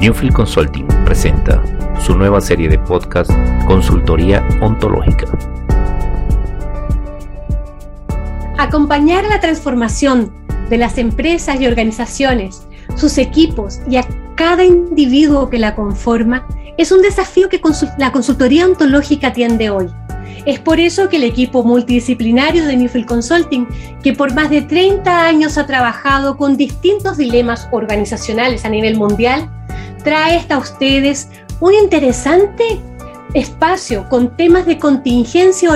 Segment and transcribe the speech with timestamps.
[0.00, 1.62] Newfield Consulting presenta
[2.00, 3.30] su nueva serie de podcast
[3.66, 5.26] Consultoría Ontológica.
[8.56, 10.32] Acompañar la transformación
[10.70, 16.48] de las empresas y organizaciones, sus equipos y a cada individuo que la conforma
[16.78, 17.60] es un desafío que
[17.98, 19.88] la consultoría ontológica atiende hoy.
[20.46, 23.68] Es por eso que el equipo multidisciplinario de Newfield Consulting,
[24.02, 29.50] que por más de 30 años ha trabajado con distintos dilemas organizacionales a nivel mundial,
[30.02, 31.28] trae hasta ustedes
[31.60, 32.80] un interesante
[33.34, 35.70] espacio con temas de contingencia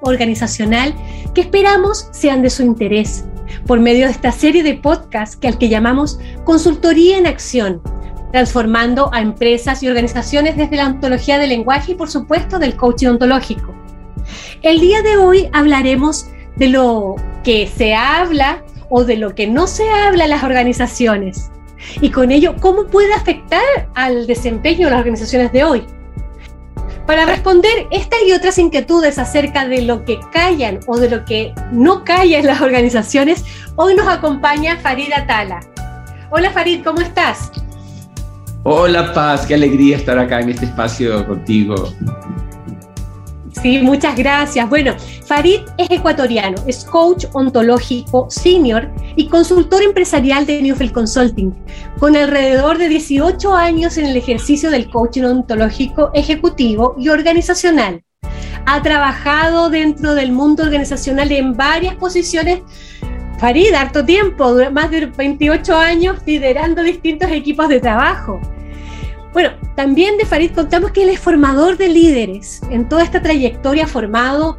[0.00, 0.94] organizacional
[1.34, 3.24] que esperamos sean de su interés
[3.66, 7.80] por medio de esta serie de podcasts que al que llamamos Consultoría en Acción,
[8.32, 13.08] transformando a empresas y organizaciones desde la ontología del lenguaje y por supuesto del coaching
[13.08, 13.74] ontológico.
[14.62, 17.14] El día de hoy hablaremos de lo
[17.44, 21.50] que se habla o de lo que no se habla en las organizaciones
[22.00, 25.86] y con ello cómo puede afectar al desempeño de las organizaciones de hoy.
[27.06, 31.54] Para responder estas y otras inquietudes acerca de lo que callan o de lo que
[31.70, 33.44] no callan las organizaciones,
[33.76, 35.60] hoy nos acompaña Farid Atala.
[36.30, 37.52] Hola Farid, ¿cómo estás?
[38.64, 41.76] Hola Paz, qué alegría estar acá en este espacio contigo.
[43.62, 44.68] Sí, muchas gracias.
[44.68, 51.54] Bueno, Farid es ecuatoriano, es coach ontológico senior y consultor empresarial de Newfield Consulting,
[51.98, 58.02] con alrededor de 18 años en el ejercicio del coaching ontológico ejecutivo y organizacional.
[58.66, 62.60] Ha trabajado dentro del mundo organizacional en varias posiciones.
[63.38, 68.40] Farid, harto tiempo, más de 28 años liderando distintos equipos de trabajo
[69.36, 72.62] bueno, también de Farid contamos que él es formador de líderes.
[72.70, 74.56] En toda esta trayectoria formado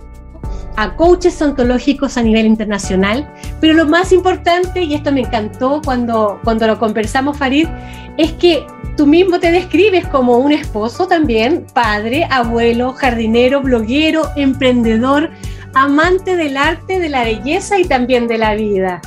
[0.76, 3.28] a coaches ontológicos a nivel internacional,
[3.60, 7.68] pero lo más importante, y esto me encantó cuando, cuando lo conversamos, Farid,
[8.18, 15.32] es que tú mismo te describes como un esposo también, padre, abuelo, jardinero, bloguero, emprendedor,
[15.74, 19.02] amante del arte, de la belleza y también de la vida.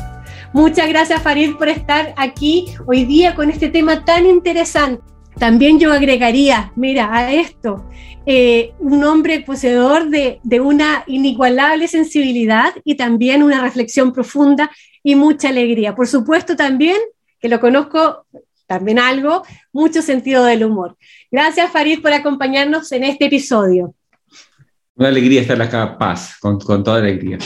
[0.52, 5.09] Muchas gracias Farid por estar aquí hoy día con este tema tan interesante.
[5.40, 7.88] También yo agregaría, mira, a esto,
[8.26, 14.70] eh, un hombre poseedor de, una inigualable sensibilidad y también una reflexión profunda
[15.02, 15.94] y mucha alegría.
[15.94, 16.98] Por supuesto también,
[17.40, 18.26] que lo conozco
[18.66, 19.42] también algo,
[19.72, 20.98] mucho sentido del humor.
[21.30, 23.94] Gracias Farid por acompañarnos en este episodio.
[24.94, 27.38] Una alegría estar acá, paz, con, con toda alegría.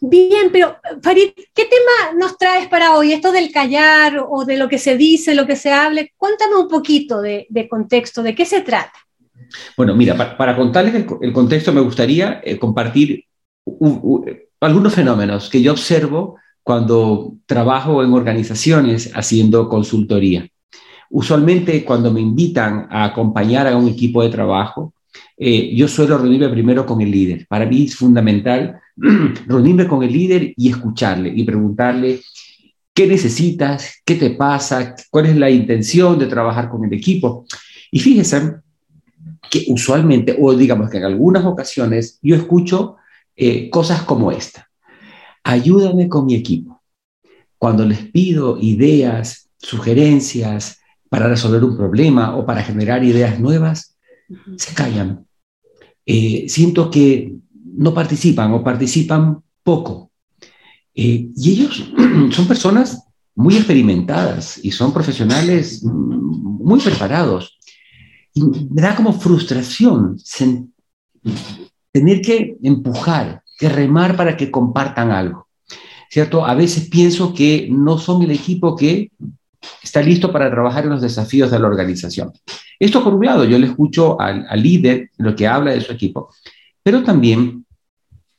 [0.00, 3.12] Bien, pero Farid, ¿qué tema nos traes para hoy?
[3.12, 6.12] Esto del callar o de lo que se dice, lo que se hable.
[6.16, 8.92] Cuéntame un poquito de, contexto, ¿de qué se trata?
[9.76, 13.24] Bueno, mira, para, contarles el, contexto me gustaría eh, compartir
[14.60, 20.48] algunos fenómenos que yo observo cuando trabajo en organizaciones haciendo consultoría.
[21.10, 24.94] Usualmente cuando me invitan a acompañar a un equipo de trabajo,
[25.44, 27.48] eh, yo suelo reunirme primero con el líder.
[27.48, 28.80] Para mí es fundamental
[29.48, 32.20] reunirme con el líder y escucharle y preguntarle
[32.94, 37.44] qué necesitas, qué te pasa, cuál es la intención de trabajar con el equipo.
[37.90, 38.52] Y fíjense
[39.50, 42.98] que usualmente, o digamos que en algunas ocasiones, yo escucho
[43.34, 44.70] eh, cosas como esta.
[45.42, 46.80] Ayúdame con mi equipo.
[47.58, 50.78] Cuando les pido ideas, sugerencias
[51.08, 53.96] para resolver un problema o para generar ideas nuevas,
[54.56, 55.26] se callan.
[56.06, 57.34] Eh, siento que
[57.76, 60.10] no participan o participan poco.
[60.94, 61.90] Eh, y ellos
[62.30, 63.04] son personas
[63.34, 67.58] muy experimentadas y son profesionales muy preparados.
[68.34, 70.18] Y me da como frustración
[71.92, 75.48] tener que empujar, que remar para que compartan algo.
[76.10, 76.44] ¿Cierto?
[76.44, 79.10] A veces pienso que no son el equipo que
[79.82, 82.32] está listo para trabajar en los desafíos de la organización.
[82.82, 85.92] Esto por un lado, yo le escucho al, al líder lo que habla de su
[85.92, 86.34] equipo,
[86.82, 87.64] pero también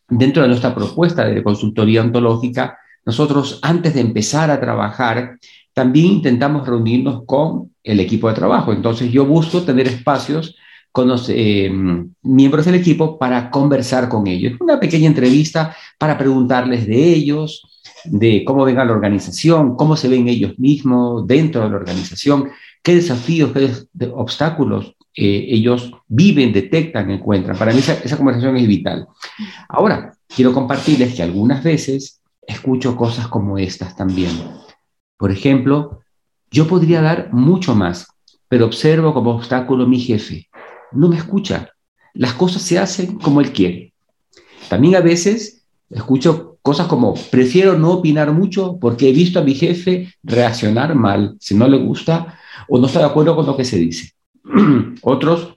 [0.10, 5.40] dentro de nuestra propuesta de consultoría ontológica, nosotros antes de empezar a trabajar,
[5.74, 8.74] también intentamos reunirnos con el equipo de trabajo.
[8.74, 10.58] Entonces yo busco tener espacios
[10.92, 11.72] con los eh,
[12.22, 14.60] miembros del equipo para conversar con ellos.
[14.60, 20.10] Una pequeña entrevista para preguntarles de ellos, de cómo ven a la organización, cómo se
[20.10, 22.50] ven ellos mismos dentro de la organización,
[22.84, 23.72] qué desafíos, qué
[24.14, 27.58] obstáculos eh, ellos viven, detectan, encuentran.
[27.58, 29.08] Para mí esa, conversación es vital.
[29.70, 34.32] Ahora, quiero compartirles que algunas veces escucho cosas como estas también.
[35.18, 36.02] Por ejemplo,
[36.52, 38.08] yo podría dar mucho más,
[38.50, 40.50] pero observo como obstáculo mi jefe.
[40.92, 41.70] No me escucha.
[42.14, 43.94] Las cosas se hacen como él quiere.
[44.68, 49.54] También a veces escucho cosas como, prefiero no opinar mucho porque he visto a mi
[49.54, 53.66] jefe reaccionar mal si no le gusta o no está de acuerdo con lo que
[53.66, 54.12] se dice.
[55.02, 55.56] Otros,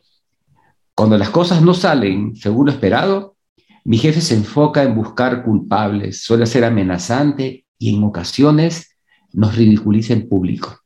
[0.94, 3.36] cuando las cosas no salen según lo esperado,
[3.84, 8.96] mi jefe se enfoca en buscar culpables, suele ser amenazante y en ocasiones
[9.32, 10.80] nos ridiculiza en público.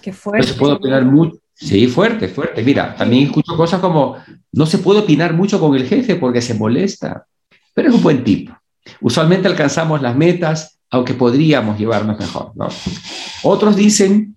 [0.00, 0.46] Qué fuerte.
[0.46, 1.38] No se puede opinar mucho.
[1.54, 2.62] Sí, fuerte, fuerte.
[2.62, 4.16] Mira, también escucho cosas como,
[4.52, 7.26] no se puede opinar mucho con el jefe porque se molesta,
[7.74, 8.56] pero es un buen tipo.
[9.00, 12.52] Usualmente alcanzamos las metas, aunque podríamos llevarnos mejor.
[12.54, 12.68] ¿no?
[13.42, 14.36] Otros dicen,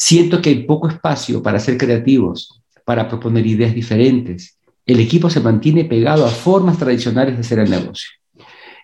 [0.00, 4.56] siento que hay poco espacio para ser creativos, para proponer ideas diferentes.
[4.86, 8.08] El equipo se mantiene pegado a formas tradicionales de hacer el negocio.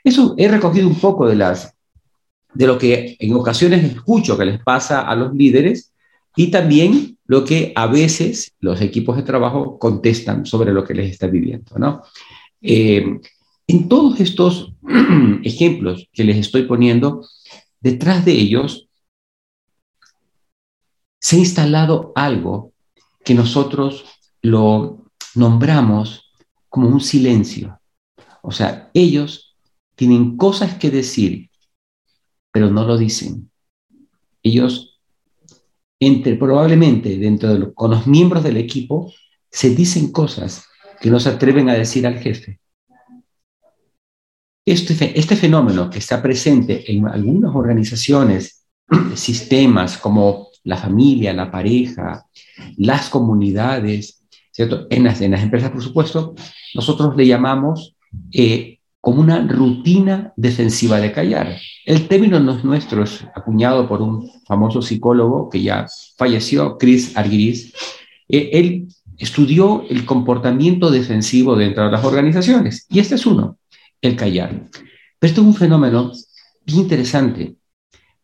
[0.04, 1.74] Eso he recogido un poco de, las,
[2.52, 5.90] de lo que en ocasiones escucho que les pasa a los líderes
[6.36, 11.10] y también lo que a veces los equipos de trabajo contestan sobre lo que les
[11.10, 11.78] está viviendo.
[11.78, 12.02] ¿no?
[12.60, 13.18] Eh,
[13.66, 14.74] en todos estos
[15.42, 17.26] ejemplos que les estoy poniendo,
[17.80, 18.85] detrás de ellos
[21.20, 22.72] se ha instalado algo
[23.24, 24.04] que nosotros
[24.42, 26.32] lo nombramos
[26.68, 27.80] como un silencio.
[28.42, 29.56] O sea, ellos
[29.96, 31.50] tienen cosas que decir,
[32.52, 33.50] pero no lo dicen.
[34.42, 35.00] Ellos,
[35.98, 39.12] entre probablemente dentro de con los miembros del equipo,
[39.50, 40.66] se dicen cosas
[41.00, 42.60] que no se atreven a decir al jefe.
[44.64, 48.66] Este, este fenómeno que está presente en algunas organizaciones,
[49.14, 52.26] sistemas como la familia, la pareja,
[52.76, 54.86] las comunidades, ¿cierto?
[54.90, 56.34] En las, en las empresas, por supuesto,
[56.74, 57.94] nosotros le llamamos
[58.32, 61.56] eh, como una rutina defensiva de callar.
[61.84, 65.86] El término no es nuestro, es acuñado por un famoso psicólogo que ya
[66.18, 67.72] falleció, Chris Argyris.
[68.28, 73.58] Eh, él estudió el comportamiento defensivo dentro de las organizaciones y este es uno
[74.02, 74.50] el callar.
[75.18, 76.10] Pero esto es un fenómeno
[76.64, 77.54] bien interesante,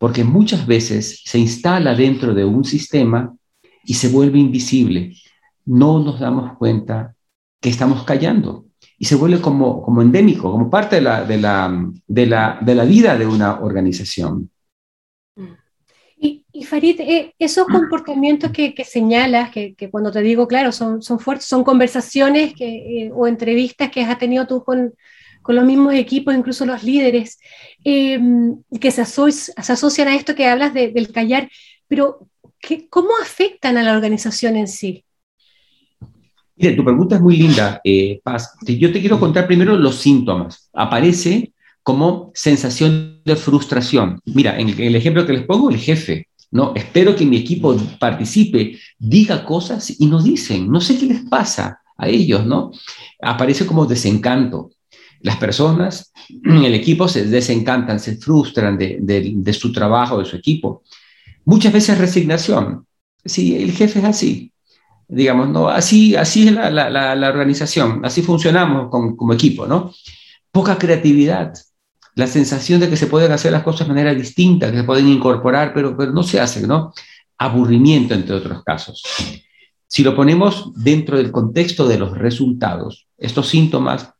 [0.02, 3.36] porque muchas veces se instala dentro de un sistema
[3.84, 5.14] y se vuelve invisible.
[5.64, 7.14] No nos damos cuenta
[7.60, 8.66] que estamos callando
[8.98, 12.74] y se vuelve como, como endémico, como parte de la, de, la, de, la, de
[12.74, 14.50] la vida de una organización.
[16.16, 20.72] Y, y Farid, eh, esos comportamientos que, que señalas, que, que, cuando te digo, claro,
[20.72, 24.94] son, son fuertes, son conversaciones que, eh, o entrevistas que has tenido tú con,
[25.42, 27.38] con los mismos equipos, incluso los líderes,
[27.84, 28.18] eh,
[28.80, 31.50] que se, asocian a esto que hablas de, del callar,
[31.88, 32.28] pero
[32.60, 35.04] ¿qué, ¿cómo afectan a la organización en sí?
[36.56, 38.54] Mire, tu pregunta es muy linda, eh, Paz.
[38.62, 40.68] Yo te quiero contar primero los síntomas.
[40.72, 41.52] Aparece
[41.82, 44.20] como sensación de frustración.
[44.24, 46.28] Mira, en el ejemplo que les pongo, el jefe.
[46.50, 51.22] No, espero que mi equipo participe, diga cosas y nos dicen, no sé qué les
[51.22, 52.72] pasa a ellos, ¿no?
[53.22, 54.70] Aparece como desencanto,
[55.22, 56.12] las personas
[56.44, 60.82] el equipo se desencantan, se frustran de, su trabajo, de su equipo.
[61.44, 62.86] Muchas veces resignación.
[63.24, 64.52] Sí, el jefe es así.
[65.08, 69.92] Digamos, no, así, así es la, organización, así funcionamos como equipo, ¿no?
[70.50, 71.52] Poca creatividad,
[72.14, 75.08] la sensación de que se pueden hacer las cosas de manera distinta, que se pueden
[75.08, 76.92] incorporar, pero, pero no se hacen, ¿no?
[77.38, 79.02] Aburrimiento, entre otros casos.
[79.86, 84.14] Si lo ponemos dentro del contexto de los resultados, estos síntomas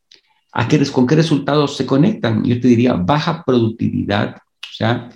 [0.53, 2.43] ¿A qué, ¿Con qué resultados se conectan?
[2.43, 5.09] Yo te diría baja productividad, o sea,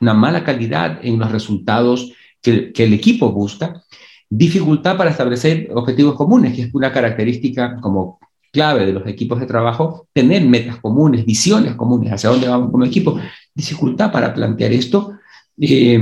[0.00, 3.82] una mala calidad en los resultados que, que el equipo busca,
[4.28, 8.18] dificultad para establecer objetivos comunes, que es una característica como
[8.52, 12.84] clave de los equipos de trabajo, tener metas comunes, visiones comunes, hacia dónde vamos como
[12.84, 13.20] equipo,
[13.54, 15.12] dificultad para plantear esto,
[15.60, 16.00] eh,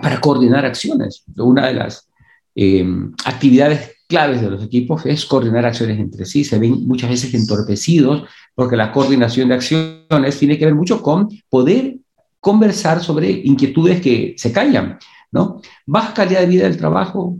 [0.00, 1.24] para coordinar acciones.
[1.36, 2.08] Una de las
[2.54, 2.84] eh,
[3.24, 6.44] actividades claves de los equipos es coordinar acciones entre sí.
[6.44, 11.30] Se ven muchas veces entorpecidos porque la coordinación de acciones tiene que ver mucho con
[11.48, 11.96] poder
[12.38, 14.98] conversar sobre inquietudes que se callan,
[15.30, 15.62] ¿no?
[15.86, 17.38] Baja calidad de vida del trabajo,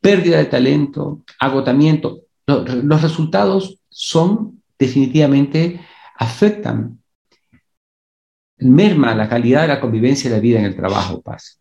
[0.00, 2.22] pérdida de talento, agotamiento.
[2.46, 5.78] Los, resultados son definitivamente
[6.16, 6.97] afectan
[8.60, 11.58] merma la calidad de la convivencia de la vida en el trabajo, Paz.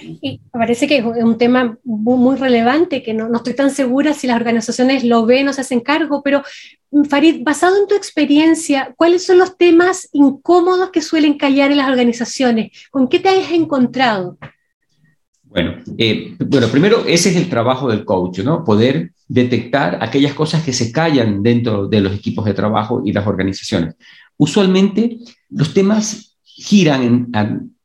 [0.00, 4.26] Y parece que es un tema muy, relevante, que no, no, estoy tan segura si
[4.26, 6.42] las organizaciones lo ven o se hacen cargo, pero
[6.90, 11.78] mm, Farid, basado en tu experiencia, ¿cuáles son los temas incómodos que suelen callar en
[11.78, 12.70] las organizaciones?
[12.90, 14.36] ¿Con qué te has encontrado?
[15.44, 18.62] Bueno, eh, bueno, primero ese es el trabajo del coach, ¿no?
[18.62, 23.26] Poder detectar aquellas cosas que se callan dentro de los equipos de trabajo y las
[23.26, 23.94] organizaciones.
[24.36, 26.25] Usualmente los temas
[26.56, 27.30] giran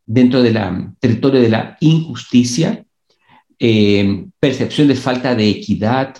[0.05, 0.57] dentro del
[0.99, 2.83] territorio de la injusticia,
[3.59, 6.15] eh, percepción de falta de equidad,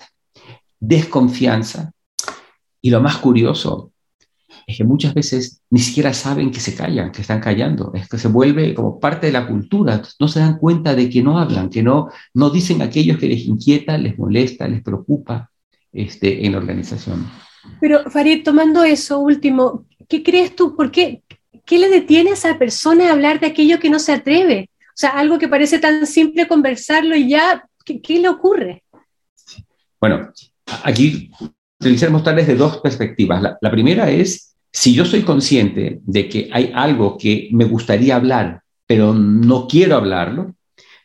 [0.80, 1.92] desconfianza.
[2.82, 3.92] Y lo más curioso
[4.68, 8.18] es que muchas veces ni siquiera saben que se callan, que están callando, es que
[8.18, 11.70] se vuelve como parte de la cultura, no se dan cuenta de que no hablan,
[11.70, 15.50] que no, no dicen aquellos que les inquieta, les molesta, les preocupa
[15.92, 17.28] este, en la organización.
[17.80, 20.76] Pero Farid, tomando eso último, ¿qué crees tú?
[20.76, 21.24] ¿Por qué?
[21.72, 24.70] ¿Qué le detiene a esa persona a hablar de aquello que no se atreve?
[24.88, 28.84] O sea, algo que parece tan simple conversarlo y ya, ¿qué, le ocurre?
[30.02, 30.34] Bueno,
[30.84, 31.32] aquí
[31.80, 33.42] utilizamos tal de dos perspectivas.
[33.62, 38.64] La, primera es, si yo soy consciente de que hay algo que me gustaría hablar,
[38.86, 40.54] pero no quiero hablarlo,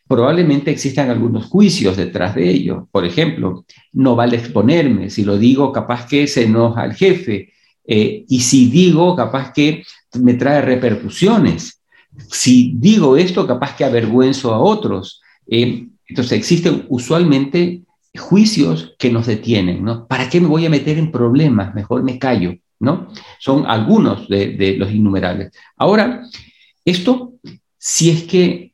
[0.05, 2.89] probablemente existan algunos juicios detrás de ello.
[2.91, 5.11] Por ejemplo, no vale exponerme.
[5.11, 7.53] Si lo digo, capaz que se enoja al jefe.
[7.85, 9.83] Eh, y si digo, capaz que
[10.19, 11.81] me trae repercusiones.
[12.29, 15.21] Si digo esto, capaz que avergüenzo a otros.
[15.47, 17.83] Eh, entonces, existen usualmente
[18.17, 20.07] juicios que nos detienen, ¿no?
[20.07, 21.75] ¿Para qué me voy a meter en problemas?
[21.75, 23.09] Mejor me callo, ¿no?
[23.39, 25.51] Son algunos de, los innumerables.
[25.75, 26.23] Ahora,
[26.83, 27.33] esto,
[27.77, 28.73] si es que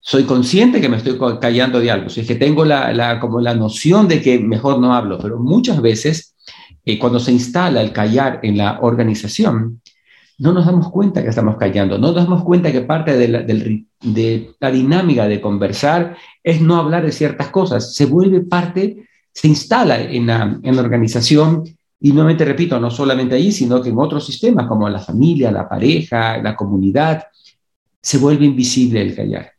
[0.00, 3.54] soy consciente que me estoy callando de algo, si es que tengo la, como la
[3.54, 6.34] noción de que mejor no hablo, pero muchas veces
[6.84, 9.82] eh, cuando se instala el callar en la organización,
[10.38, 14.70] no nos damos cuenta que estamos callando, no nos damos cuenta que parte de la,
[14.70, 20.26] dinámica de conversar es no hablar de ciertas cosas, se vuelve parte, se instala en
[20.26, 21.64] la, en la organización.
[21.98, 25.66] Y nuevamente repito, no solamente ahí, sino que en otros sistemas como la familia, la
[25.66, 27.24] pareja, la comunidad,
[28.02, 29.52] se vuelve invisible el callar.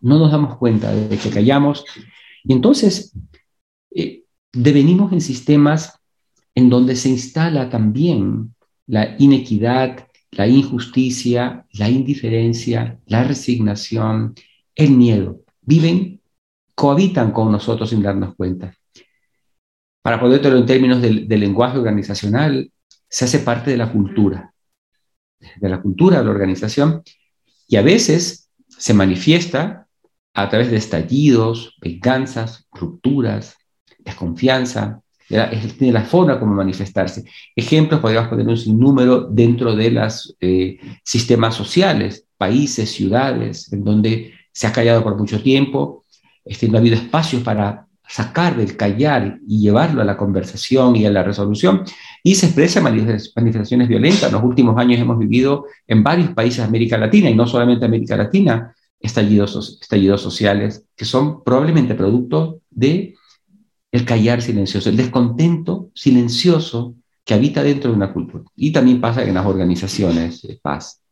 [0.00, 1.84] No nos damos cuenta de que callamos.
[2.44, 3.12] Y entonces
[3.90, 5.98] eh, devenimos en sistemas
[6.54, 8.54] en donde se instala también
[8.88, 14.34] la inequidad, la injusticia, la indiferencia, la resignación,
[14.74, 15.42] el miedo.
[15.62, 16.20] Viven,
[16.74, 18.74] cohabitan con nosotros sin darnos cuenta.
[20.02, 22.72] Para ponértelo en términos del, lenguaje organizacional,
[23.08, 24.54] se hace parte de la cultura,
[25.38, 27.02] de la cultura de la organización,
[27.66, 29.86] y a veces se manifiesta
[30.34, 33.56] a través de estallidos, venganzas, rupturas,
[33.98, 37.24] desconfianza, tiene la forma como manifestarse.
[37.54, 44.32] Ejemplos, podríamos poner un sinnúmero dentro de los eh, sistemas sociales, países, ciudades, en donde
[44.52, 46.04] se ha callado por mucho tiempo,
[46.44, 51.04] este, no ha habido espacios para sacar del callar y llevarlo a la conversación y
[51.04, 51.84] a la resolución,
[52.22, 54.24] y se expresan manifestaciones violentas.
[54.24, 57.84] En los últimos años hemos vivido en varios países de América Latina, y no solamente
[57.84, 63.14] América Latina, estallidos, estallidos sociales que son probablemente producto de
[63.90, 68.44] el callar silencioso, el descontento silencioso que habita dentro de una cultura.
[68.56, 71.02] Y también pasa en las organizaciones paz.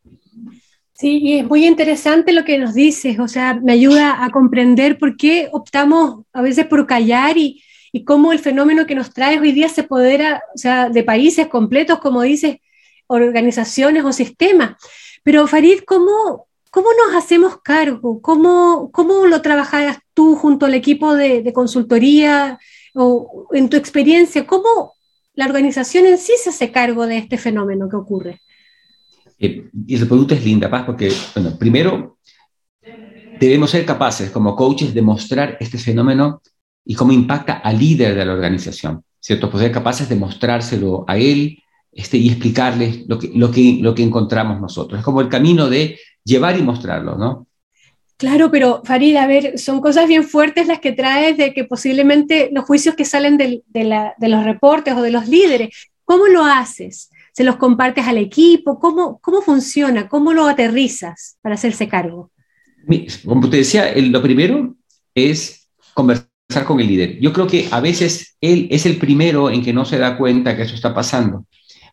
[0.93, 4.97] Sí, y es muy interesante lo que nos dices, o sea, me ayuda a comprender
[4.97, 9.39] por qué optamos a veces por callar y, y cómo el fenómeno que nos trae
[9.39, 12.57] hoy día se apodera, o sea, de países completos, como dices,
[13.05, 14.75] organizaciones o sistemas.
[15.21, 18.19] Pero Farid, ¿cómo, cómo nos hacemos cargo?
[18.21, 22.57] ¿Cómo, cómo lo trabajas tú junto al equipo de, de consultoría
[22.95, 24.47] o en tu experiencia?
[24.47, 24.93] ¿Cómo
[25.35, 28.41] la organización en sí se hace cargo de este fenómeno que ocurre?
[29.37, 32.17] Eh, y la pregunta es linda, Paz, porque, bueno, primero,
[33.39, 36.41] debemos ser capaces como coaches de mostrar este fenómeno
[36.83, 39.51] y cómo impacta al líder de la organización, ¿cierto?
[39.51, 41.59] Pues ser capaces de mostrárselo a él
[41.91, 44.97] este, y explicarles lo que, lo, que, lo que encontramos nosotros.
[44.97, 47.46] Es como el camino de llevar y mostrarlo, ¿no?
[48.17, 52.49] Claro, pero Farid, a ver, son cosas bien fuertes las que traes de que posiblemente
[52.51, 53.63] los juicios que salen de,
[54.19, 55.69] los reportes o de los líderes,
[56.03, 57.11] ¿cómo lo haces?
[57.31, 58.79] ¿Se los compartes al equipo?
[58.79, 60.09] ¿Cómo, cómo funciona?
[60.09, 62.31] ¿Cómo lo aterrizas para hacerse cargo?
[63.23, 64.75] Como te decía, lo primero
[65.13, 67.19] es conversar con el líder.
[67.19, 70.55] Yo creo que a veces él es el primero en que no se da cuenta
[70.55, 71.45] que eso está pasando.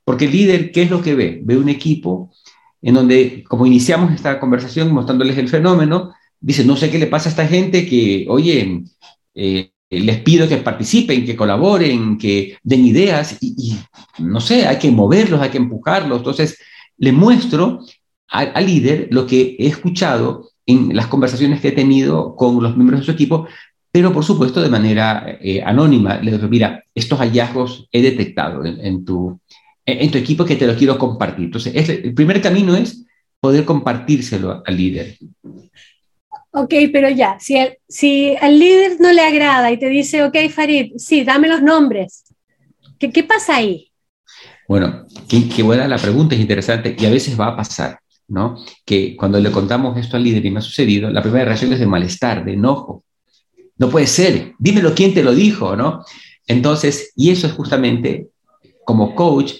[0.05, 1.41] Porque el líder, ¿qué es lo que ve?
[1.43, 2.31] Ve un equipo
[2.85, 7.29] en donde, como iniciamos esta conversación mostrándoles el fenómeno, dice, no sé qué le pasa
[7.29, 8.85] a esta gente que, oye,
[9.35, 13.79] eh, les pido que participen, que colaboren, que den ideas y,
[14.19, 16.19] no sé, hay que moverlos, hay que empujarlos.
[16.19, 16.59] Entonces,
[16.99, 17.81] le muestro
[18.29, 23.01] al, líder lo que he escuchado en las conversaciones que he tenido con los miembros
[23.01, 23.47] de su equipo,
[23.91, 26.19] pero por supuesto de manera eh, anónima.
[26.19, 29.41] Le digo, mira, estos hallazgos he detectado en, tu,
[29.87, 31.47] en tu equipo que te los quiero compartir.
[31.47, 33.05] Entonces, el primer camino es
[33.41, 35.19] poder compartírselo al líder.
[36.53, 37.57] Ok, pero ya, si,
[37.89, 42.25] si al líder no le agrada y te dice, ok, Farid, sí, dame los nombres,
[42.99, 43.91] ¿qué, qué pasa ahí?
[44.67, 47.99] Bueno, qué, buena la pregunta, es interesante y a veces va a pasar,
[48.29, 48.57] ¿no?
[48.85, 51.81] Que cuando le contamos esto al líder y me ha sucedido, la primera reacción es
[51.81, 53.05] de malestar, de enojo.
[53.77, 56.05] No puede ser, dímelo quién te lo dijo, ¿no?
[56.47, 58.29] Entonces, y eso es justamente,
[58.85, 59.55] como coach,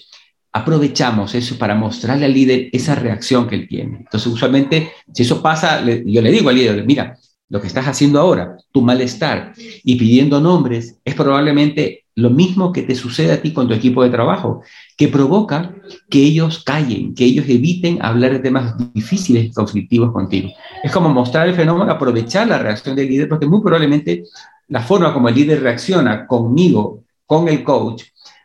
[0.55, 3.97] aprovechamos eso para mostrarle al líder esa reacción que él tiene.
[3.97, 7.17] Entonces, usualmente, si eso pasa, yo le digo al líder, mira,
[7.49, 12.83] lo que estás haciendo ahora, tu malestar y pidiendo nombres, es probablemente lo mismo que
[12.83, 14.61] te sucede a ti con tu equipo de trabajo,
[14.95, 15.75] que provoca
[16.09, 20.51] que ellos callen, que ellos eviten hablar de temas difíciles conflictivos contigo.
[20.81, 24.23] Es como mostrar el fenómeno, aprovechar la reacción del líder, porque muy probablemente
[24.69, 28.03] la forma como el líder reacciona conmigo, con el coach,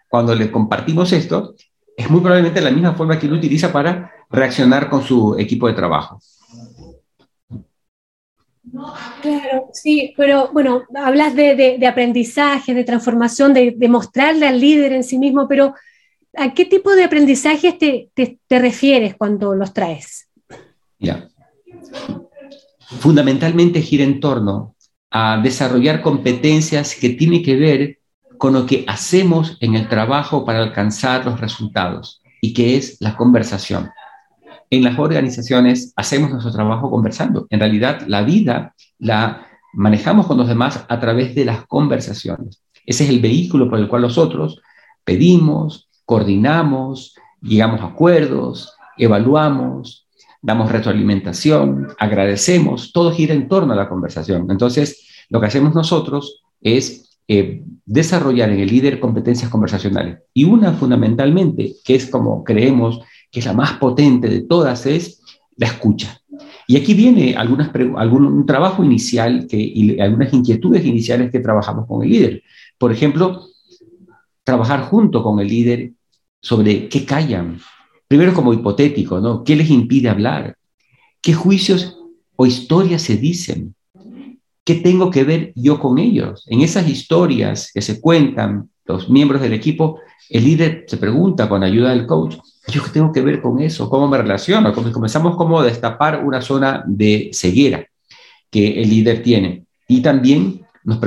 [0.09, 1.55] cuando le compartimos esto,
[1.97, 5.75] es muy probablemente la misma forma que él utiliza para reaccionar con su equipo de
[5.75, 6.21] trabajo.
[9.23, 15.19] Claro, sí, pero bueno, hablas de, aprendizaje, de transformación, de, mostrarle al líder en sí
[15.19, 15.75] mismo, pero
[16.37, 18.11] ¿a qué tipo de aprendizajes te,
[18.49, 20.29] refieres cuando los traes?
[20.99, 21.29] Ya.
[23.01, 24.75] Fundamentalmente gira en torno
[25.11, 28.00] a desarrollar competencias que tienen que ver
[28.41, 33.15] con lo que hacemos en el trabajo para alcanzar los resultados y que es la
[33.15, 33.91] conversación.
[34.71, 37.47] En las organizaciones hacemos nuestro trabajo conversando.
[37.51, 42.63] En realidad, la vida la manejamos con los demás a través de las conversaciones.
[42.87, 44.59] Ese es el vehículo por el cual nosotros
[45.05, 50.07] pedimos, coordinamos, llegamos a acuerdos, evaluamos,
[50.41, 54.51] damos retroalimentación, agradecemos, todo gira en torno a la conversación.
[54.51, 60.19] Entonces, lo que hacemos nosotros es eh, desarrollar en el líder competencias conversacionales.
[60.35, 62.99] Y una fundamentalmente, que es como creemos
[63.31, 65.23] que es la más potente de todas, es
[65.57, 66.21] la escucha.
[66.67, 72.11] Y aquí viene algún trabajo inicial que, y algunas inquietudes iniciales que trabajamos con el
[72.11, 72.43] líder.
[72.77, 73.45] Por ejemplo,
[74.43, 75.93] trabajar junto con el líder
[76.43, 77.61] sobre qué callan.
[78.09, 79.45] Primero como hipotético, ¿no?
[79.45, 80.57] ¿Qué les impide hablar?
[81.23, 81.97] ¿Qué juicios
[82.35, 83.77] o historias se dicen?
[84.71, 86.45] ¿Qué tengo que ver yo con ellos?
[86.47, 89.99] En esas historias que se cuentan los miembros del equipo,
[90.29, 92.37] el líder se pregunta con ayuda del coach,
[92.69, 93.91] ¿yo qué tengo que ver con eso?
[93.91, 94.73] ¿Cómo me relaciono?
[94.73, 97.85] Comenzamos como a destapar una zona de ceguera
[98.49, 99.65] que el líder tiene.
[99.89, 101.01] Y también nos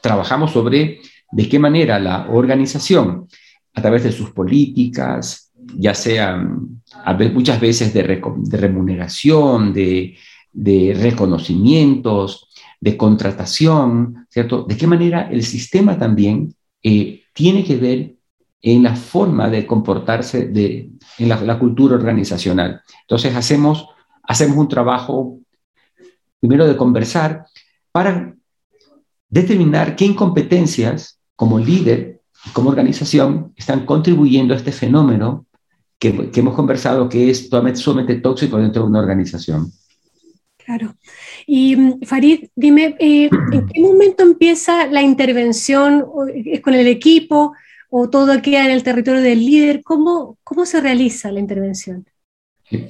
[0.00, 0.98] trabajamos sobre
[1.30, 3.28] de qué manera la organización,
[3.72, 6.82] a través de sus políticas, ya sean
[7.32, 10.16] muchas veces de, remuneración, de,
[10.52, 12.45] de reconocimientos,
[12.86, 14.62] de contratación, ¿cierto?
[14.62, 18.14] De qué manera el sistema también eh, tiene que ver
[18.62, 22.80] en la forma de comportarse de, en la, cultura organizacional.
[23.00, 23.88] Entonces hacemos,
[24.22, 25.40] hacemos un trabajo
[26.38, 27.46] primero de conversar
[27.90, 28.36] para
[29.28, 32.20] determinar qué incompetencias como líder,
[32.52, 35.46] como organización, están contribuyendo a este fenómeno
[35.98, 39.72] que, que hemos conversado que es sumamente tóxico dentro de una organización.
[40.56, 40.94] Claro.
[41.46, 46.04] Y mm, Farid, dime, eh, ¿en qué momento empieza la intervención?
[46.44, 47.54] ¿Es con el equipo
[47.88, 49.82] o todo queda en el territorio del líder?
[49.84, 52.04] ¿Cómo, cómo se realiza la intervención?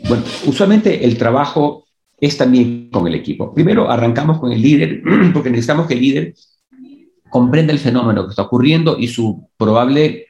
[0.09, 1.85] Bueno, usualmente el trabajo
[2.19, 3.53] es también con el equipo.
[3.53, 5.03] Primero arrancamos con el líder,
[5.35, 6.35] porque necesitamos que el líder
[7.29, 10.29] comprenda el fenómeno que está ocurriendo y su probable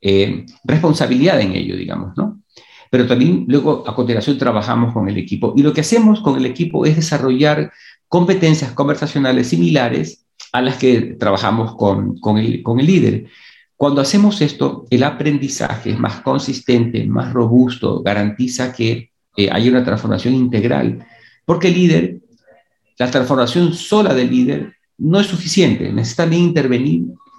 [0.00, 2.42] eh, responsabilidad en ello, digamos, ¿no?
[2.90, 5.54] Pero también luego a continuación trabajamos con el equipo.
[5.56, 7.72] Y lo que hacemos con el equipo es desarrollar
[8.08, 13.26] competencias conversacionales similares a las que trabajamos con, con, el, con el líder.
[13.76, 19.84] Cuando hacemos esto, el aprendizaje es más consistente, más robusto, garantiza que eh, hay una
[19.84, 21.06] transformación integral,
[21.44, 22.18] porque el líder,
[22.98, 26.42] la transformación sola del líder no es suficiente, necesita también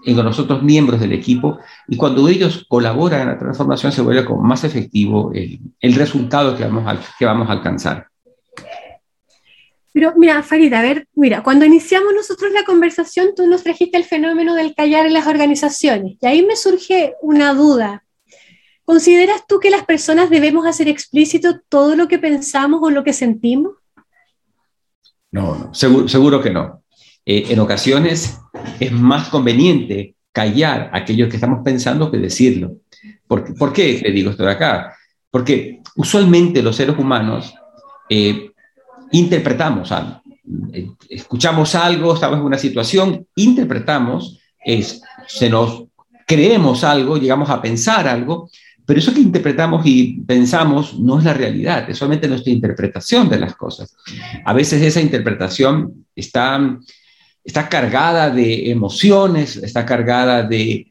[0.04, 4.02] intervenir en los otros miembros del equipo y cuando ellos colaboran en la transformación se
[4.02, 8.08] vuelve como más efectivo el, el resultado que vamos, a, que vamos a alcanzar.
[9.94, 14.06] Pero mira, Farida, a ver, mira, cuando iniciamos nosotros la conversación, tú nos trajiste el
[14.06, 18.06] fenómeno del callar en las organizaciones y ahí me surge una duda.
[18.86, 23.14] ¿Consideras tú que las personas debemos hacer explícito todo lo que pensamos o lo que
[23.14, 23.74] sentimos?
[25.32, 26.81] No, no seguro, seguro que no.
[27.26, 28.40] Eh, en ocasiones
[28.80, 32.78] es más conveniente callar aquello que estamos pensando que decirlo.
[33.28, 34.96] ¿Por, ¿por qué le digo esto de acá?
[35.30, 37.54] Porque usualmente los seres humanos
[38.10, 38.52] eh,
[39.12, 40.22] interpretamos algo,
[40.74, 45.86] eh, escuchamos algo, estamos en una situación, interpretamos, es, se nos
[46.26, 48.50] creemos algo, llegamos a pensar algo,
[48.86, 53.40] pero eso que interpretamos y pensamos no es la realidad, es solamente nuestra interpretación de
[53.40, 53.96] las cosas.
[54.44, 56.60] A veces esa interpretación está
[57.44, 60.88] está cargada de emociones, está cargada de,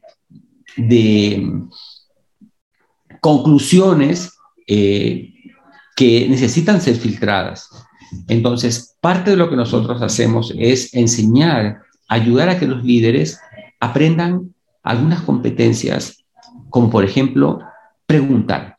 [3.19, 4.37] conclusiones
[4.67, 5.33] eh,
[5.95, 7.69] que necesitan ser filtradas.
[8.27, 13.39] Entonces, parte de lo que nosotros hacemos es enseñar, ayudar a que los líderes
[13.79, 16.23] aprendan algunas competencias,
[16.69, 17.59] como por ejemplo
[18.05, 18.77] preguntar,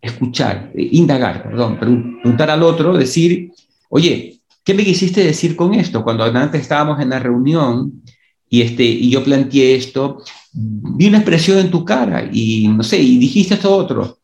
[0.00, 3.52] escuchar, eh, indagar, perdón, preguntar al otro, decir,
[3.88, 4.37] oye,
[4.68, 6.04] ¿qué me quisiste decir con esto?
[6.04, 8.02] Cuando antes estábamos en la reunión
[8.50, 12.98] y, este, y yo planteé esto, vi una expresión en tu cara y no sé,
[12.98, 14.18] y dijiste esto otro.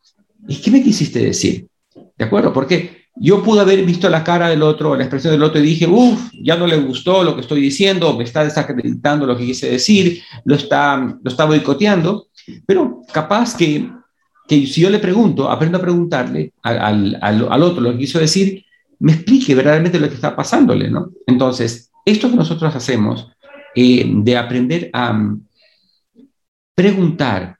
[0.47, 1.65] ¿Y qué me quisiste decir?
[2.15, 2.53] ¿De acuerdo?
[2.53, 5.87] Porque yo pude haber visto la cara del otro, la expresión del otro y dije,
[5.87, 9.71] uff, ya no le gustó lo que estoy diciendo, me está desacreditando lo que quise
[9.71, 12.27] decir, lo está, lo está boicoteando,
[12.67, 13.89] pero capaz que,
[14.47, 18.19] que si yo le pregunto, aprendo a preguntarle al, al, al otro lo que quiso
[18.19, 18.63] decir,
[19.05, 21.11] me explique verdaderamente lo que está pasándole, ¿no?
[21.27, 23.29] Entonces, esto que nosotros hacemos
[23.75, 25.45] eh, de aprender a mm,
[26.73, 27.59] preguntar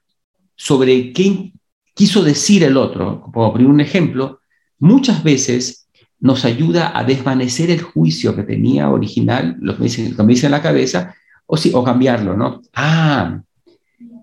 [0.56, 1.52] sobre qué
[1.94, 4.40] quiso decir el otro, como poner un ejemplo,
[4.80, 5.86] muchas veces
[6.18, 10.46] nos ayuda a desvanecer el juicio que tenía original, lo que me dice, lo dice
[10.46, 11.14] en la cabeza,
[11.46, 12.60] o, sí, o cambiarlo, ¿no?
[12.74, 13.40] Ah,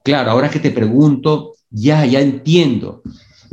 [0.04, 3.02] claro, ahora que te pregunto, ya, ya entiendo.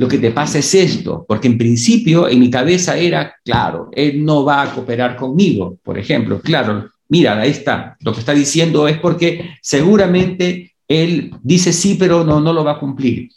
[0.01, 4.25] Lo que te pasa es esto, porque en principio en mi cabeza era, claro, él
[4.25, 8.89] no va a cooperar conmigo, por ejemplo, claro, mira, ahí está, lo que está diciendo
[8.89, 13.29] es porque seguramente él dice sí, pero no, no lo va a cumplir.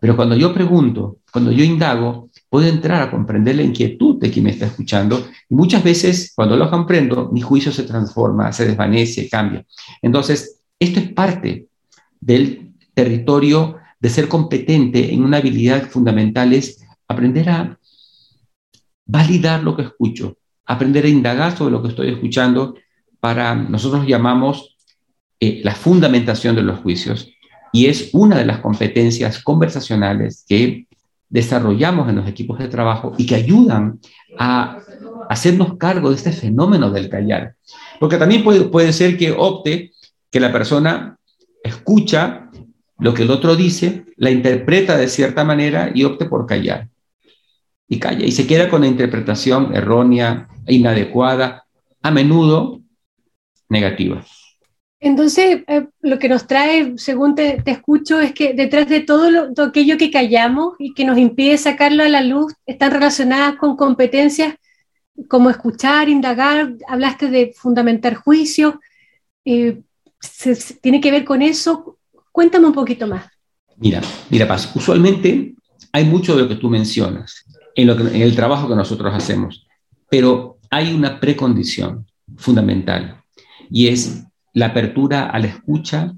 [0.00, 4.46] Pero cuando yo pregunto, cuando yo indago, puedo entrar a comprender la inquietud de quien
[4.46, 9.28] me está escuchando y muchas veces cuando lo comprendo, mi juicio se transforma, se desvanece,
[9.28, 9.62] cambia.
[10.00, 11.66] Entonces, esto es parte
[12.18, 17.78] del territorio de ser competente en una habilidad fundamental, es aprender a
[19.06, 22.74] validar lo que escucho, aprender a indagar sobre lo que estoy escuchando
[23.20, 24.76] para, nosotros llamamos
[25.40, 27.30] eh, la fundamentación de los juicios
[27.72, 30.86] y es una de las competencias conversacionales que
[31.28, 34.00] desarrollamos en los equipos de trabajo y que ayudan
[34.38, 34.78] a
[35.28, 37.54] hacernos cargo de este fenómeno del callar.
[38.00, 39.92] Porque también puede, puede ser que opte
[40.30, 41.18] que la persona
[41.62, 42.47] escucha
[42.98, 46.88] lo que el otro dice, la interpreta de cierta manera y opte por callar.
[47.88, 48.26] Y calla.
[48.26, 51.64] Y se queda con la interpretación errónea, inadecuada,
[52.02, 52.82] a menudo
[53.68, 54.24] negativa.
[55.00, 59.96] Entonces, eh, lo que nos trae, según te, escucho, es que detrás de todo, aquello
[59.96, 64.56] que callamos y que nos impide sacarlo a la luz, están relacionadas con competencias
[65.28, 68.74] como escuchar, indagar, hablaste de fundamentar juicios,
[69.44, 69.82] eh,
[70.80, 71.97] ¿tiene que ver con eso?
[72.38, 73.26] Cuéntame un poquito más.
[73.78, 75.56] Mira, mira, Paz, usualmente
[75.90, 79.66] hay mucho de lo que tú mencionas en, lo en el trabajo que nosotros hacemos,
[80.08, 83.24] pero hay una precondición fundamental
[83.68, 84.22] y es
[84.52, 86.14] la apertura a la escucha,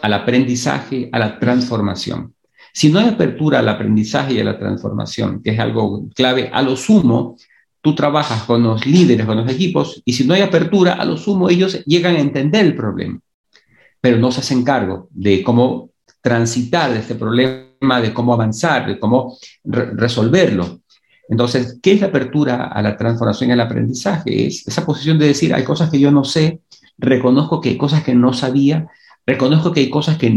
[0.00, 2.34] al aprendizaje, a la transformación.
[2.72, 6.62] Si no hay apertura al aprendizaje y a la transformación, que es algo clave, a
[6.62, 7.36] lo sumo,
[7.80, 11.16] tú trabajas con los líderes, con los equipos, y si no hay apertura, a lo
[11.16, 13.18] sumo ellos llegan a entender el problema,
[14.00, 18.98] pero no se hacen cargo de cómo transitar de este problema, de cómo avanzar, de
[18.98, 20.80] cómo resolverlo.
[21.28, 24.46] Entonces, ¿qué es la apertura a la transformación y al aprendizaje?
[24.46, 26.60] Es esa posición de decir, hay cosas que yo no sé,
[26.96, 28.88] reconozco que hay cosas que no sabía,
[29.26, 30.30] reconozco que hay cosas que,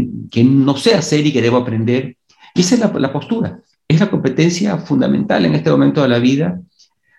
[0.44, 2.16] no sé hacer y que debo aprender.
[2.54, 6.60] Y esa es la, postura, es la competencia fundamental en este momento de la vida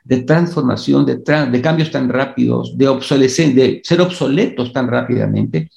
[0.03, 5.71] de transformación, de, de cambios tan rápidos, de, de ser obsoletos tan rápidamente.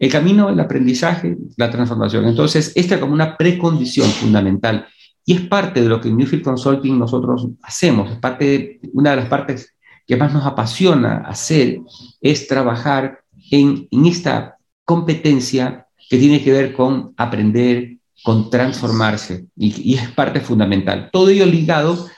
[0.00, 2.24] El camino del aprendizaje, la transformación.
[2.26, 4.88] Entonces, esta es como una precondición fundamental
[5.24, 9.16] y es parte de lo que en Newfield Consulting nosotros hacemos, es parte una de
[9.16, 11.78] las partes que más nos apasiona hacer
[12.20, 20.08] es trabajar en, esta competencia que tiene que ver con aprender, con transformarse, y, es
[20.10, 21.10] parte fundamental.
[21.12, 22.08] Todo ello ligado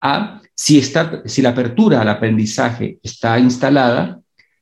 [0.00, 4.20] a si, está, si la apertura al aprendizaje está instalada,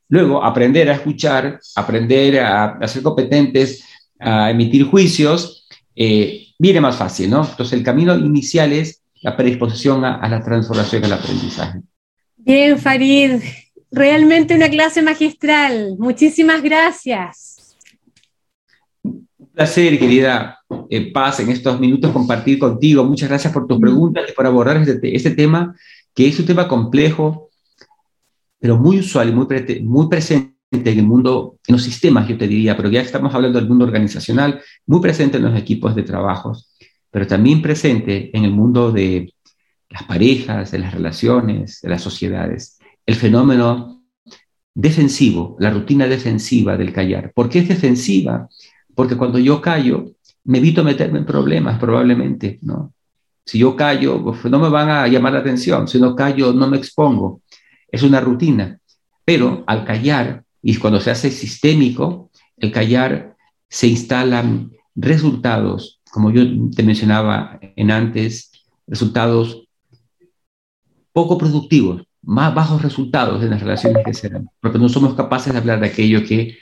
[0.09, 3.83] luego aprender a escuchar, aprender a, ser competentes,
[4.19, 7.45] a emitir juicios, eh, viene más fácil, ¿no?
[7.49, 11.79] Entonces el camino inicial es la predisposición a, a la transformación, al aprendizaje.
[12.37, 13.41] Bien, Farid,
[13.91, 15.95] realmente una clase magistral.
[15.97, 17.77] Muchísimas gracias.
[19.03, 23.03] Un placer, querida eh, Paz, en estos minutos compartir contigo.
[23.03, 25.75] Muchas gracias por tus preguntas y por abordar este, este, tema,
[26.13, 27.48] que es un tema complejo,
[28.59, 29.47] pero muy usual y muy,
[29.83, 33.59] muy presente en el mundo, en los sistemas, yo te diría, pero ya estamos hablando
[33.59, 36.55] del mundo organizacional, muy presente en los equipos de trabajo,
[37.09, 39.33] pero también presente en el mundo de
[39.89, 44.03] las parejas, de las relaciones, de las sociedades, el fenómeno
[44.75, 47.31] defensivo, la rutina defensiva del callar.
[47.33, 48.47] ¿Por qué es defensiva?
[48.93, 50.11] Porque cuando yo callo,
[50.43, 52.93] me evito meterme en problemas, probablemente, ¿no?
[53.45, 55.87] Si yo callo, pues no me van a llamar la atención.
[55.87, 57.41] Si no callo, no me expongo.
[57.91, 58.79] Es una rutina.
[59.25, 63.35] Pero al callar, y cuando se hace sistémico, el callar
[63.69, 66.43] se instalan resultados como yo
[66.75, 68.51] te mencionaba en antes,
[68.87, 69.67] resultados
[71.11, 75.53] poco productivos, más bajos resultados en las relaciones que se dan, porque no somos capaces
[75.53, 76.57] de hablar de aquello que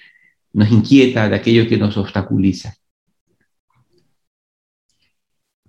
[0.54, 2.76] nos inquieta, de aquello que nos obstaculiza.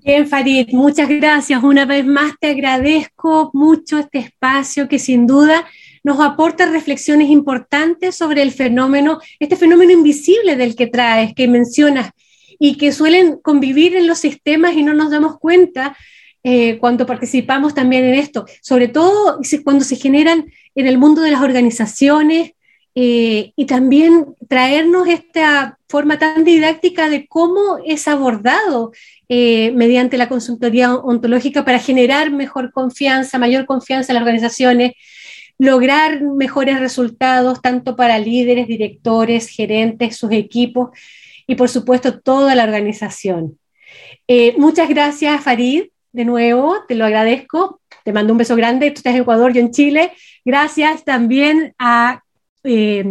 [0.08, 1.62] Bien, Farid, muchas gracias.
[1.62, 5.66] Una vez más te agradezco mucho este espacio que sin duda
[6.02, 12.12] nos aporta reflexiones importantes sobre el fenómeno, este fenómeno invisible del que traes, que mencionas,
[12.58, 15.94] y que suelen convivir en los sistemas y no nos damos cuenta
[16.42, 21.32] eh, cuando participamos también en esto, sobre todo cuando se generan en el mundo de
[21.32, 22.52] las organizaciones
[22.94, 28.92] eh, y también traernos esta forma tan didáctica de cómo es abordado
[29.28, 34.92] eh, mediante la consultoría ontológica para generar mejor confianza, mayor confianza en las organizaciones,
[35.58, 40.90] lograr mejores resultados tanto para líderes, directores, gerentes, sus equipos
[41.46, 43.58] y por supuesto toda la organización.
[44.26, 47.80] Eh, muchas gracias, Farid, de nuevo, te lo agradezco.
[48.04, 50.12] Te mando un beso grande, tú estás en Ecuador, yo en Chile.
[50.44, 52.22] Gracias también a
[52.64, 53.04] eh,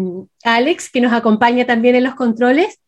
[0.44, 2.80] Alex, que nos acompaña también en los controles.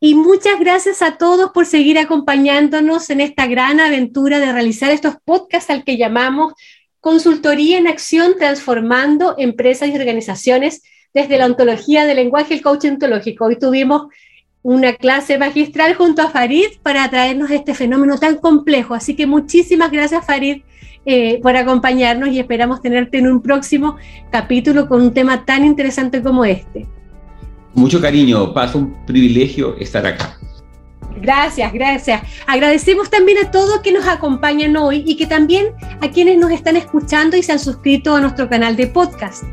[0.00, 5.16] Y muchas gracias a todos por seguir acompañándonos en esta gran aventura de realizar estos
[5.24, 6.54] podcasts al que llamamos
[7.00, 13.46] Consultoría en Acción Transformando Empresas y Organizaciones desde la ontología del lenguaje, el coaching ontológico.
[13.46, 14.06] Hoy tuvimos
[14.62, 18.94] una clase magistral junto a Farid para traernos este fenómeno tan complejo.
[18.94, 20.62] Así que muchísimas gracias, Farid,
[21.06, 23.96] eh, por acompañarnos y esperamos tenerte en un próximo
[24.30, 26.86] capítulo con un tema tan interesante como este.
[27.72, 30.36] Mucho cariño, paso un privilegio estar acá.
[31.20, 32.22] Gracias, gracias.
[32.46, 35.66] Agradecemos también a todos que nos acompañan hoy y que también
[36.00, 39.44] a quienes nos están escuchando y se han suscrito a nuestro canal de podcast.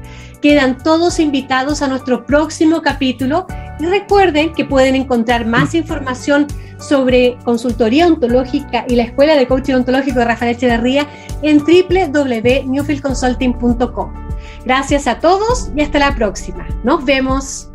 [0.41, 3.47] Quedan todos invitados a nuestro próximo capítulo
[3.79, 6.47] y recuerden que pueden encontrar más información
[6.79, 11.07] sobre consultoría ontológica y la Escuela de Coaching Ontológico de Rafael Echeverría
[11.41, 14.13] en www.newfieldconsulting.com.
[14.65, 16.65] Gracias a todos y hasta la próxima.
[16.83, 17.69] Nos vemos.